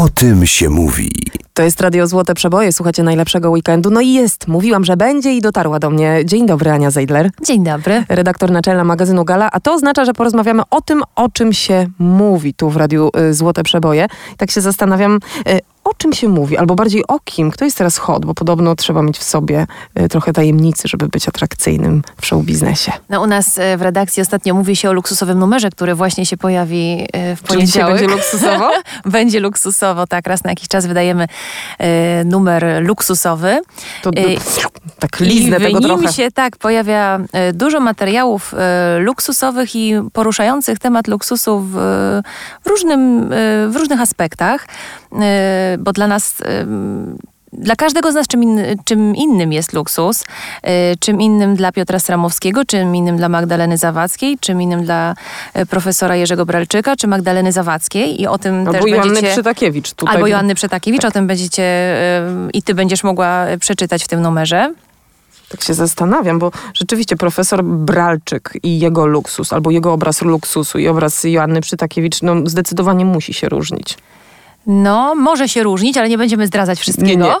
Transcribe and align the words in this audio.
O 0.00 0.08
tym 0.08 0.46
się 0.46 0.68
mówi. 0.68 1.10
To 1.54 1.62
jest 1.62 1.80
Radio 1.80 2.06
Złote 2.06 2.34
Przeboje, 2.34 2.72
słuchacie 2.72 3.02
najlepszego 3.02 3.50
weekendu. 3.50 3.90
No 3.90 4.00
i 4.00 4.12
jest, 4.12 4.48
mówiłam, 4.48 4.84
że 4.84 4.96
będzie 4.96 5.32
i 5.32 5.40
dotarła 5.40 5.78
do 5.78 5.90
mnie. 5.90 6.20
Dzień 6.24 6.46
dobry, 6.46 6.70
Ania 6.70 6.90
Zeidler. 6.90 7.30
Dzień 7.46 7.64
dobry. 7.64 8.04
Redaktor 8.08 8.50
naczelna 8.50 8.84
magazynu 8.84 9.24
Gala, 9.24 9.50
a 9.52 9.60
to 9.60 9.74
oznacza, 9.74 10.04
że 10.04 10.14
porozmawiamy 10.14 10.62
o 10.70 10.80
tym, 10.80 11.02
o 11.16 11.28
czym 11.28 11.52
się 11.52 11.86
mówi 11.98 12.54
tu 12.54 12.70
w 12.70 12.76
Radiu 12.76 13.10
y, 13.30 13.34
Złote 13.34 13.62
Przeboje. 13.62 14.06
Tak 14.36 14.50
się 14.50 14.60
zastanawiam, 14.60 15.18
y, 15.48 15.60
o 15.84 15.94
czym 15.94 16.12
się 16.12 16.28
mówi, 16.28 16.56
albo 16.56 16.74
bardziej 16.74 17.04
o 17.08 17.18
kim. 17.24 17.50
Kto 17.50 17.64
jest 17.64 17.76
teraz 17.78 17.98
hot, 17.98 18.24
bo 18.26 18.34
podobno 18.34 18.74
trzeba 18.76 19.02
mieć 19.02 19.18
w 19.18 19.22
sobie 19.22 19.66
y, 20.00 20.08
trochę 20.08 20.32
tajemnicy, 20.32 20.88
żeby 20.88 21.08
być 21.08 21.28
atrakcyjnym 21.28 22.02
w 22.20 22.26
show 22.26 22.42
biznesie. 22.44 22.92
No 23.08 23.22
u 23.22 23.26
nas 23.26 23.58
e, 23.58 23.76
w 23.76 23.82
redakcji 23.82 24.20
ostatnio 24.20 24.54
mówi 24.54 24.76
się 24.76 24.90
o 24.90 24.92
luksusowym 24.92 25.38
numerze, 25.38 25.70
który 25.70 25.94
właśnie 25.94 26.26
się 26.26 26.36
pojawi 26.36 27.06
e, 27.12 27.36
w 27.36 27.42
Czyli 27.42 27.48
poniedziałek. 27.48 27.98
będzie 28.00 28.14
luksusowo? 28.16 28.70
będzie 29.04 29.40
luksusowo, 29.40 30.06
tak. 30.06 30.26
Raz 30.26 30.44
na 30.44 30.50
jakiś 30.50 30.68
czas 30.68 30.86
wydajemy 30.86 31.26
e, 31.78 32.24
numer 32.24 32.66
luksusowy. 32.80 33.60
To 34.02 34.10
E, 34.10 34.22
tak 34.98 35.20
liznę 35.20 35.56
I 35.56 35.60
tego 35.60 35.80
trochę. 35.80 36.12
się 36.12 36.30
tak 36.30 36.56
pojawia 36.56 37.20
e, 37.32 37.52
dużo 37.52 37.80
materiałów 37.80 38.54
e, 38.54 38.98
luksusowych 38.98 39.76
i 39.76 39.94
poruszających 40.12 40.78
temat 40.78 41.08
luksusu 41.08 41.60
w, 41.60 41.70
w, 42.64 42.68
różnym, 42.68 43.32
e, 43.32 43.68
w 43.68 43.76
różnych 43.76 44.00
aspektach, 44.00 44.64
e, 44.64 44.99
bo 45.78 45.92
dla 45.92 46.06
nas. 46.06 46.40
e, 46.40 46.66
Dla 47.52 47.76
każdego 47.76 48.12
z 48.12 48.14
nas 48.14 48.26
czym, 48.26 48.42
inny, 48.42 48.76
czym 48.84 49.16
innym 49.16 49.52
jest 49.52 49.72
luksus, 49.72 50.24
e, 50.62 50.96
czym 50.96 51.20
innym 51.20 51.56
dla 51.56 51.72
Piotra 51.72 51.98
Stramowskiego, 51.98 52.64
czym 52.64 52.96
innym 52.96 53.16
dla 53.16 53.28
Magdaleny 53.28 53.76
Zawadzkiej, 53.76 54.38
czym 54.40 54.62
innym 54.62 54.84
dla 54.84 55.14
profesora 55.70 56.16
Jerzego 56.16 56.46
Bralczyka, 56.46 56.96
czy 56.96 57.06
Magdaleny 57.06 57.52
Zawadzkiej 57.52 58.20
i 58.20 58.26
o 58.26 58.38
tym 58.38 58.58
Albo 58.58 58.72
też 58.72 58.84
Joanny 58.84 59.06
będziecie... 59.14 59.32
Przytakiewicz. 59.32 59.92
Tutaj 59.92 60.14
Albo 60.14 60.26
Joanny 60.26 60.54
Przetakiewicz, 60.54 61.04
o 61.04 61.10
tym 61.10 61.26
będziecie 61.26 61.96
i 62.54 62.62
ty 62.62 62.74
będziesz 62.74 63.04
mogła 63.04 63.46
przeczytać 63.60 64.04
w 64.04 64.08
tym 64.08 64.22
numerze. 64.22 64.74
Tak 65.48 65.62
się 65.62 65.74
zastanawiam, 65.74 66.38
bo 66.38 66.50
rzeczywiście 66.74 67.16
profesor 67.16 67.64
Bralczyk 67.64 68.52
i 68.62 68.78
jego 68.80 69.06
luksus, 69.06 69.52
albo 69.52 69.70
jego 69.70 69.92
obraz 69.92 70.22
luksusu 70.22 70.78
i 70.78 70.88
obraz 70.88 71.24
Joanny 71.24 71.60
Przytakiewicz, 71.60 72.22
no 72.22 72.34
zdecydowanie 72.44 73.04
musi 73.04 73.34
się 73.34 73.48
różnić. 73.48 73.98
No, 74.72 75.14
może 75.14 75.48
się 75.48 75.62
różnić, 75.62 75.96
ale 75.96 76.08
nie 76.08 76.18
będziemy 76.18 76.46
zdradzać 76.46 76.78
wszystkiego. 76.80 77.40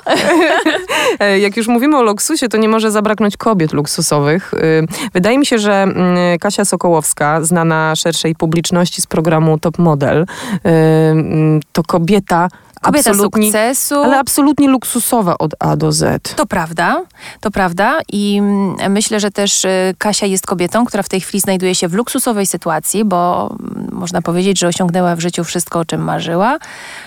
E, 1.20 1.38
Jak 1.38 1.56
już 1.56 1.68
mówimy 1.68 1.96
o 1.98 2.02
luksusie, 2.02 2.48
to 2.48 2.56
nie 2.56 2.68
może 2.68 2.90
zabraknąć 2.90 3.36
kobiet 3.36 3.72
luksusowych. 3.72 4.54
Y, 4.54 4.86
Wydaje 5.14 5.38
mi 5.38 5.46
się, 5.46 5.58
że 5.58 5.72
mm, 5.82 6.38
Kasia 6.38 6.64
Sokołowska, 6.64 7.42
znana 7.42 7.96
szerszej 7.96 8.34
publiczności 8.34 9.02
z 9.02 9.06
programu 9.06 9.58
Top 9.58 9.78
Model, 9.78 10.22
y, 10.22 10.68
mm, 11.10 11.60
to 11.72 11.82
kobieta, 11.82 12.48
Kobieta 12.80 13.10
absolutnie, 13.10 13.42
sukcesu. 13.44 14.02
ale 14.02 14.18
absolutnie 14.18 14.68
luksusowa 14.68 15.38
od 15.38 15.54
A 15.58 15.76
do 15.76 15.92
Z. 15.92 16.34
To 16.36 16.46
prawda, 16.46 17.02
to 17.40 17.50
prawda 17.50 17.98
i 18.12 18.36
mm, 18.38 18.92
myślę, 18.92 19.20
że 19.20 19.30
też 19.30 19.64
y, 19.64 19.94
Kasia 19.98 20.26
jest 20.26 20.46
kobietą, 20.46 20.84
która 20.84 21.02
w 21.02 21.08
tej 21.08 21.20
chwili 21.20 21.40
znajduje 21.40 21.74
się 21.74 21.88
w 21.88 21.94
luksusowej 21.94 22.46
sytuacji, 22.46 23.04
bo 23.04 23.50
mm, 23.60 23.88
można 23.92 24.22
powiedzieć, 24.22 24.58
że 24.58 24.68
osiągnęła 24.68 25.16
w 25.16 25.20
życiu 25.20 25.44
wszystko, 25.44 25.78
o 25.78 25.84
czym 25.84 26.00
marzyła. 26.04 26.58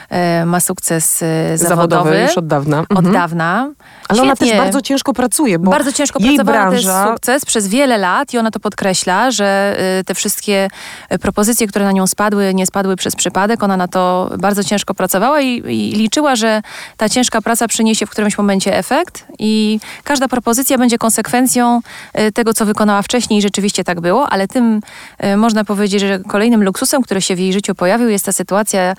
E, 0.09 0.45
Ma 0.45 0.59
sukces 0.59 1.21
y, 1.21 1.25
zawodowy, 1.57 1.57
Zawodowy 1.57 2.21
już 2.21 2.37
od 2.37 2.47
dawna. 2.47 2.79
od 2.79 2.91
Mhm. 2.91 3.13
dawna. 3.13 3.69
Ale 4.07 4.21
ona 4.21 4.35
też 4.35 4.47
Świetnie. 4.47 4.63
bardzo 4.63 4.81
ciężko 4.81 5.13
pracuje, 5.13 5.59
bo 5.59 5.71
Bardzo 5.71 5.91
ciężko 5.91 6.19
jej 6.19 6.35
pracowała, 6.35 6.69
branża- 6.71 6.73
jest 7.01 7.11
sukces 7.11 7.45
przez 7.45 7.67
wiele 7.67 7.97
lat 7.97 8.33
i 8.33 8.37
ona 8.37 8.51
to 8.51 8.59
podkreśla, 8.59 9.31
że 9.31 9.75
y, 9.99 10.03
te 10.03 10.15
wszystkie 10.15 10.67
y, 11.13 11.19
propozycje, 11.19 11.67
które 11.67 11.85
na 11.85 11.91
nią 11.91 12.07
spadły, 12.07 12.53
nie 12.53 12.65
spadły 12.65 12.95
przez 12.95 13.15
przypadek. 13.15 13.63
Ona 13.63 13.77
na 13.77 13.87
to 13.87 14.29
bardzo 14.39 14.63
ciężko 14.63 14.93
pracowała 14.93 15.41
i, 15.41 15.62
i 15.67 15.93
liczyła, 15.95 16.35
że 16.35 16.61
ta 16.97 17.09
ciężka 17.09 17.41
praca 17.41 17.67
przyniesie 17.67 18.05
w 18.05 18.09
którymś 18.09 18.37
momencie 18.37 18.77
efekt 18.77 19.25
i 19.39 19.79
każda 20.03 20.27
propozycja 20.27 20.77
będzie 20.77 20.97
konsekwencją 20.97 21.81
y, 22.19 22.31
tego, 22.31 22.53
co 22.53 22.65
wykonała 22.65 23.01
wcześniej 23.01 23.39
i 23.39 23.41
rzeczywiście 23.41 23.83
tak 23.83 24.01
było, 24.01 24.29
ale 24.29 24.47
tym 24.47 24.81
y, 25.23 25.37
można 25.37 25.65
powiedzieć, 25.65 26.01
że 26.01 26.19
kolejnym 26.19 26.63
luksusem, 26.63 27.01
który 27.01 27.21
się 27.21 27.35
w 27.35 27.39
jej 27.39 27.53
życiu 27.53 27.75
pojawił 27.75 28.09
jest 28.09 28.25
ta 28.25 28.31
sytuacja 28.31 28.91
y, 28.91 28.95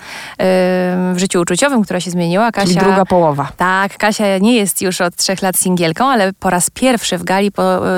w 1.13 1.15
życiu 1.17 1.41
uczuciowym, 1.41 1.83
która 1.83 1.99
się 1.99 2.11
zmieniła. 2.11 2.51
Kasia, 2.51 2.67
Czyli 2.67 2.79
druga 2.79 3.05
połowa. 3.05 3.51
tak, 3.57 3.97
Kasia 3.97 4.37
nie 4.37 4.55
jest 4.55 4.81
już 4.81 5.01
od 5.01 5.15
trzech 5.15 5.41
lat 5.41 5.57
singielką, 5.57 6.05
ale 6.05 6.33
po 6.33 6.49
raz 6.49 6.69
pierwszy 6.69 7.17
w 7.17 7.23
gali 7.23 7.51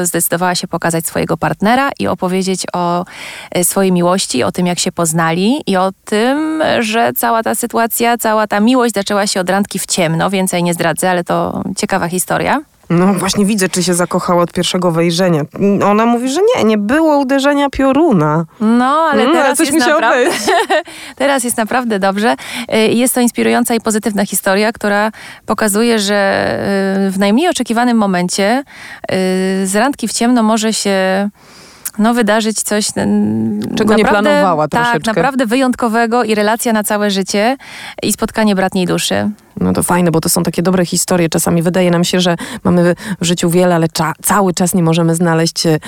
zdecydowała 0.04 0.56
się 0.56 0.68
pokazać 0.68 1.08
swojego 1.08 1.38
partnera 1.38 1.90
i 2.00 2.08
opowiedzieć 2.08 2.64
o 2.74 3.06
e, 3.52 3.64
swojej 3.64 3.92
miłości, 3.92 4.44
o 4.44 4.52
tym, 4.52 4.68
jak 4.68 4.80
się 4.80 4.92
poznali 4.92 5.62
i 5.68 5.78
o 5.78 5.92
tym, 6.06 6.64
że 6.80 7.12
cała 7.14 7.44
ta 7.44 7.56
sytuacja, 7.56 8.18
cała 8.18 8.48
ta 8.48 8.57
miłość 8.60 8.94
zaczęła 8.94 9.28
się 9.28 9.40
od 9.40 9.50
randki 9.50 9.80
w 9.80 9.86
ciemno. 9.86 10.30
Więcej 10.30 10.64
nie 10.64 10.74
zdradzę, 10.74 11.10
ale 11.10 11.24
to 11.24 11.64
ciekawa 11.78 12.08
historia. 12.08 12.60
No 12.90 13.14
właśnie 13.14 13.46
widzę, 13.46 13.70
czy 13.70 13.84
się 13.84 13.94
zakochała 13.94 14.44
od 14.44 14.54
pierwszego 14.54 14.92
wejrzenia. 14.92 15.42
Ona 15.86 16.06
mówi, 16.06 16.30
że 16.30 16.40
nie, 16.56 16.64
nie 16.64 16.78
było 16.78 17.18
uderzenia 17.18 17.70
pioruna. 17.70 18.46
No, 18.62 18.86
ale 19.12 19.24
Mm, 19.24 19.36
ale 19.36 19.44
teraz, 19.44 19.58
coś 19.58 19.68
jest 19.68 19.88
naprawdę, 19.88 20.30
teraz 21.16 21.44
jest 21.44 21.58
naprawdę 21.58 22.00
dobrze. 22.00 22.36
Y, 22.74 22.78
Jest 22.78 23.16
to 23.16 23.22
inspirująca 23.22 23.76
i 23.76 23.82
pozytywna 23.82 24.26
historia, 24.26 24.72
która 24.72 25.12
pokazuje, 25.46 26.00
że 26.00 26.50
y, 27.08 27.12
w 27.12 27.20
najmniej 27.20 27.50
oczekiwanym 27.50 27.98
momencie 27.98 28.64
y, 29.04 29.68
z 29.68 29.76
randki 29.76 30.08
w 30.08 30.14
ciemno 30.14 30.44
może 30.44 30.74
się 30.74 31.30
no, 32.00 32.14
wydarzyć 32.14 32.58
coś 32.62 32.88
Czego 33.76 33.96
nie 33.96 34.04
naprawdę, 34.04 34.30
planowała 34.30 34.68
Tak, 34.68 34.84
troszeczkę. 34.84 35.10
naprawdę 35.10 35.46
wyjątkowego 35.46 36.24
i 36.24 36.36
relacja 36.36 36.74
na 36.74 36.84
całe 36.84 37.12
życie 37.12 37.58
i 38.04 38.14
spotkanie 38.14 38.56
bratniej 38.56 38.86
duszy. 38.86 39.30
No 39.62 39.74
to 39.74 39.84
fajne, 39.84 40.12
bo 40.12 40.22
to 40.22 40.30
są 40.30 40.44
takie 40.44 40.62
dobre 40.62 40.86
historie. 40.86 41.30
Czasami 41.30 41.62
wydaje 41.62 41.92
nam 41.92 42.04
się, 42.04 42.20
że 42.20 42.36
mamy 42.64 42.96
w 43.22 43.26
życiu 43.26 43.50
wiele, 43.50 43.76
ale 43.76 43.88
cza- 43.88 44.14
cały 44.24 44.54
czas 44.54 44.74
nie 44.74 44.84
możemy 44.84 45.16
znaleźć 45.16 45.66
e, 45.66 45.80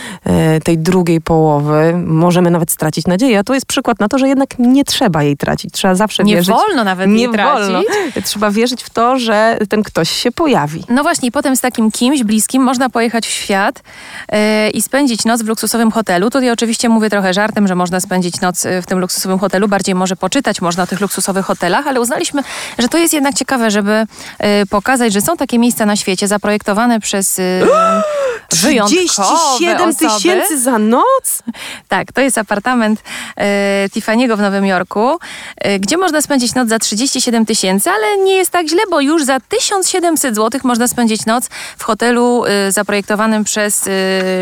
tej 0.63 0.77
drugiej 0.77 1.21
połowy. 1.21 1.93
Możemy 2.05 2.51
nawet 2.51 2.71
stracić 2.71 3.07
nadzieję. 3.07 3.39
A 3.39 3.43
to 3.43 3.53
jest 3.53 3.65
przykład 3.65 3.99
na 3.99 4.07
to, 4.07 4.17
że 4.17 4.27
jednak 4.27 4.59
nie 4.59 4.83
trzeba 4.85 5.23
jej 5.23 5.37
tracić. 5.37 5.71
Trzeba 5.73 5.95
zawsze 5.95 6.23
Nie 6.23 6.35
wierzyć. 6.35 6.55
wolno 6.55 6.83
nawet 6.83 7.09
nie 7.09 7.29
tracić. 7.29 7.63
wolno. 7.63 7.81
Trzeba 8.23 8.51
wierzyć 8.51 8.83
w 8.83 8.89
to, 8.89 9.19
że 9.19 9.57
ten 9.69 9.83
ktoś 9.83 10.09
się 10.09 10.31
pojawi. 10.31 10.83
No 10.89 11.03
właśnie, 11.03 11.27
i 11.29 11.31
potem 11.31 11.55
z 11.55 11.61
takim 11.61 11.91
kimś 11.91 12.23
bliskim 12.23 12.63
można 12.63 12.89
pojechać 12.89 13.27
w 13.27 13.31
świat 13.31 13.83
e, 14.31 14.69
i 14.69 14.81
spędzić 14.81 15.25
noc 15.25 15.41
w 15.41 15.47
luksusowym 15.47 15.91
hotelu. 15.91 16.29
Tutaj 16.29 16.51
oczywiście 16.51 16.89
mówię 16.89 17.09
trochę 17.09 17.33
żartem, 17.33 17.67
że 17.67 17.75
można 17.75 17.99
spędzić 17.99 18.41
noc 18.41 18.65
e, 18.65 18.81
w 18.81 18.85
tym 18.85 18.99
luksusowym 18.99 19.39
hotelu, 19.39 19.67
bardziej 19.67 19.95
może 19.95 20.15
poczytać 20.15 20.61
można 20.61 20.83
o 20.83 20.87
tych 20.87 21.01
luksusowych 21.01 21.45
hotelach, 21.45 21.87
ale 21.87 22.01
uznaliśmy, 22.01 22.41
że 22.79 22.87
to 22.87 22.97
jest 22.97 23.13
jednak 23.13 23.35
ciekawe, 23.35 23.58
żeby 23.67 24.05
e, 24.39 24.65
pokazać, 24.65 25.13
że 25.13 25.21
są 25.21 25.37
takie 25.37 25.59
miejsca 25.59 25.85
na 25.85 25.95
świecie 25.95 26.27
zaprojektowane 26.27 26.99
przez 26.99 27.37
wyjątkowe 27.39 28.18
37 28.49 29.89
osoby. 29.89 29.95
tysięcy 29.95 30.59
za 30.59 30.77
noc? 30.77 31.43
Tak, 31.87 32.11
to 32.11 32.21
jest 32.21 32.37
apartament 32.37 33.03
e, 33.37 33.89
Tiffany'ego 33.95 34.37
w 34.37 34.41
Nowym 34.41 34.65
Jorku, 34.65 35.19
e, 35.57 35.79
gdzie 35.79 35.97
można 35.97 36.21
spędzić 36.21 36.55
noc 36.55 36.69
za 36.69 36.79
37 36.79 37.45
tysięcy, 37.45 37.89
ale 37.89 38.17
nie 38.17 38.35
jest 38.35 38.51
tak 38.51 38.67
źle, 38.67 38.81
bo 38.89 39.01
już 39.01 39.23
za 39.23 39.39
1700 39.39 40.35
zł 40.35 40.61
można 40.63 40.87
spędzić 40.87 41.25
noc 41.25 41.47
w 41.77 41.83
hotelu 41.83 42.45
e, 42.45 42.71
zaprojektowanym 42.71 43.43
przez 43.43 43.87
e, 43.87 43.91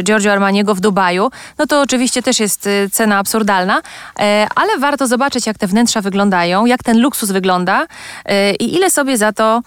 Giorgio 0.03 0.31
Armaniego 0.31 0.75
w 0.75 0.79
Dubaju. 0.79 1.29
No 1.57 1.67
to 1.67 1.81
oczywiście 1.81 2.21
też 2.21 2.39
jest 2.39 2.69
cena 2.91 3.17
absurdalna, 3.17 3.81
ale 4.55 4.77
warto 4.79 5.07
zobaczyć, 5.07 5.47
jak 5.47 5.57
te 5.57 5.67
wnętrza 5.67 6.01
wyglądają, 6.01 6.65
jak 6.65 6.83
ten 6.83 7.01
luksus 7.01 7.31
wygląda 7.31 7.87
i 8.59 8.75
ile 8.75 8.91
sobie 8.91 9.17
za 9.17 9.33
to 9.33 9.61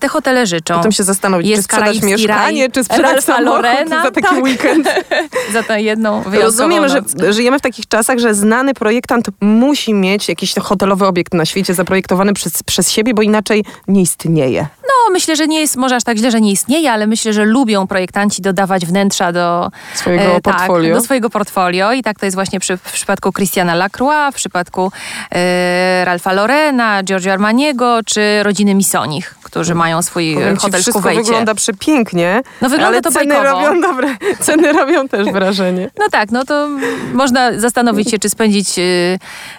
te 0.00 0.08
hotele 0.08 0.46
życzą. 0.46 0.74
Potem 0.74 0.92
się 0.92 1.04
zastanowić, 1.04 1.46
czy 1.46 1.50
Jest 1.50 1.64
sprzedać 1.64 1.84
karaibski 1.84 2.06
mieszkanie, 2.06 2.62
raj, 2.62 2.72
czy 2.72 2.84
sprzedać 2.84 3.24
samochód 3.24 3.49
Lorena, 3.56 4.02
za 4.04 4.10
taki 4.10 4.28
tak. 4.28 4.44
weekend. 4.44 4.88
za 5.52 5.62
tę 5.62 5.82
jedną 5.82 6.22
Rozumiem, 6.42 6.88
że 6.88 7.00
noc. 7.00 7.34
żyjemy 7.34 7.58
w 7.58 7.62
takich 7.62 7.88
czasach, 7.88 8.18
że 8.18 8.34
znany 8.34 8.74
projektant 8.74 9.26
musi 9.40 9.94
mieć 9.94 10.28
jakiś 10.28 10.54
hotelowy 10.54 11.06
obiekt 11.06 11.34
na 11.34 11.44
świecie 11.44 11.74
zaprojektowany 11.74 12.32
przez, 12.32 12.62
przez 12.62 12.90
siebie, 12.90 13.14
bo 13.14 13.22
inaczej 13.22 13.64
nie 13.88 14.02
istnieje. 14.02 14.66
No, 14.82 15.12
myślę, 15.12 15.36
że 15.36 15.46
nie 15.46 15.60
jest 15.60 15.76
może 15.76 15.96
aż 15.96 16.04
tak 16.04 16.16
źle, 16.16 16.30
że 16.30 16.40
nie 16.40 16.52
istnieje, 16.52 16.92
ale 16.92 17.06
myślę, 17.06 17.32
że 17.32 17.44
lubią 17.44 17.86
projektanci 17.86 18.42
dodawać 18.42 18.86
wnętrza 18.86 19.32
do 19.32 19.70
Swojego 19.94 20.40
portfolio. 20.40 20.88
Tak, 20.88 21.00
do 21.00 21.04
swojego 21.04 21.30
portfolio 21.30 21.92
i 21.92 22.02
tak 22.02 22.18
to 22.18 22.26
jest 22.26 22.34
właśnie 22.34 22.60
przy, 22.60 22.76
w 22.76 22.92
przypadku 22.92 23.32
Christiana 23.32 23.74
Lacroix, 23.74 24.32
w 24.32 24.36
przypadku 24.36 24.92
e, 25.32 26.04
Ralfa 26.04 26.32
Lorena, 26.32 27.02
Giorgio 27.02 27.32
Armaniego 27.32 28.00
czy 28.06 28.42
rodziny 28.42 28.74
Misonich, 28.74 29.34
którzy 29.50 29.74
mają 29.74 30.02
swój 30.02 30.34
Powiem 30.34 30.56
ci, 30.56 30.62
hotel 30.62 30.80
w 30.80 30.82
wszystko 30.82 30.98
Kuwejcie. 31.02 31.22
wygląda 31.22 31.54
przepięknie, 31.54 32.42
No, 32.60 32.68
wygląda 32.68 32.86
ale 32.88 33.02
to 33.02 33.10
ceny 33.12 33.34
bajkowo. 33.34 33.66
robią, 33.68 33.80
dobre, 33.80 34.08
ceny 34.40 34.72
robią 34.72 35.08
też 35.08 35.28
wrażenie. 35.32 35.90
No 35.98 36.04
tak, 36.10 36.30
no 36.30 36.44
to 36.44 36.68
można 37.14 37.58
zastanowić 37.58 38.10
się, 38.10 38.18
czy 38.18 38.28
spędzić 38.30 38.78
e, 38.78 38.82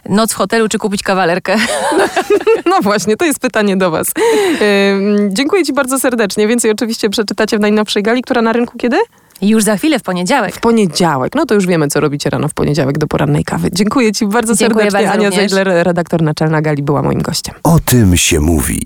noc 0.10 0.34
w 0.34 0.36
hotelu, 0.36 0.68
czy 0.70 0.78
kupić 0.78 1.04
kawalerkę. 1.04 1.56
No 2.66 2.82
właśnie, 2.84 3.18
to 3.18 3.26
jest 3.26 3.40
pytanie 3.40 3.78
do 3.78 3.92
was. 3.92 4.08
Dziękuję 5.30 5.64
ci 5.64 5.74
bardzo 5.74 6.00
serdecznie. 6.00 6.48
Więcej 6.48 6.72
oczywiście 6.72 7.10
przeczytacie 7.10 7.58
w 7.58 7.62
najnowszej 7.62 8.04
gali, 8.04 8.22
która 8.22 8.42
na 8.42 8.54
rynku 8.54 8.78
kiedy? 8.78 8.98
Już 9.42 9.64
za 9.64 9.78
chwilę 9.78 10.00
w 10.00 10.04
poniedziałek. 10.04 10.56
W 10.56 10.60
poniedziałek. 10.60 11.36
No 11.36 11.46
to 11.46 11.54
już 11.54 11.68
wiemy, 11.68 11.88
co 11.88 12.00
robicie 12.00 12.30
rano 12.30 12.48
w 12.48 12.54
poniedziałek 12.54 12.98
do 12.98 13.08
porannej 13.08 13.44
kawy. 13.44 13.70
Dziękuję 13.74 14.12
Ci 14.12 14.28
bardzo 14.28 14.56
Dziękuję 14.56 14.86
serdecznie. 14.86 15.08
bardzo 15.08 15.20
Ania 15.20 15.30
również. 15.30 15.52
Zeidler, 15.52 15.86
redaktor 15.86 16.22
naczelna 16.22 16.62
Gali, 16.62 16.84
była 16.84 17.02
moim 17.02 17.22
gościem. 17.22 17.56
O 17.64 17.80
tym 17.86 18.18
się 18.18 18.40
mówi. 18.40 18.82